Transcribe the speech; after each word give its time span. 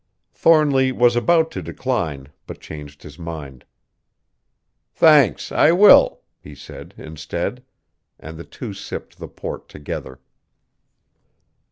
Thornly 0.33 0.91
was 0.91 1.15
about 1.15 1.51
to 1.51 1.61
decline, 1.61 2.29
but 2.47 2.59
changed 2.59 3.03
his 3.03 3.19
mind. 3.19 3.65
"Thanks, 4.95 5.51
I 5.51 5.71
will," 5.73 6.21
he 6.39 6.55
said 6.55 6.95
instead. 6.97 7.61
And 8.19 8.35
the 8.35 8.43
two 8.43 8.73
sipped 8.73 9.19
the 9.19 9.27
port 9.27 9.69
together. 9.69 10.19